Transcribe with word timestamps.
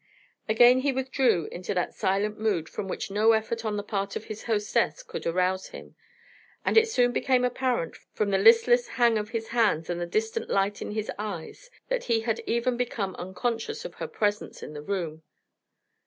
Again 0.49 0.79
he 0.79 0.91
withdrew 0.91 1.47
into 1.51 1.75
that 1.75 1.93
silent 1.93 2.39
mood 2.39 2.67
from 2.67 2.87
which 2.87 3.11
no 3.11 3.33
effort 3.33 3.63
on 3.63 3.77
the 3.77 3.83
part 3.83 4.15
of 4.15 4.23
his 4.25 4.45
hostess 4.45 5.03
could 5.03 5.27
arouse 5.27 5.67
him, 5.67 5.93
and 6.65 6.75
it 6.75 6.89
soon 6.89 7.11
became 7.11 7.45
apparent 7.45 7.95
from 8.11 8.31
the 8.31 8.39
listless 8.39 8.87
hang 8.97 9.19
of 9.19 9.29
his 9.29 9.49
hands 9.49 9.91
and 9.91 10.01
the 10.01 10.07
distant 10.07 10.49
light 10.49 10.81
in 10.81 10.93
his 10.93 11.11
eyes 11.19 11.69
that 11.89 12.05
he 12.05 12.21
had 12.21 12.41
even 12.47 12.77
become 12.77 13.13
unconscious 13.17 13.85
of 13.85 13.93
her 14.01 14.07
presence 14.07 14.63
in 14.63 14.73
the 14.73 14.81
room. 14.81 15.21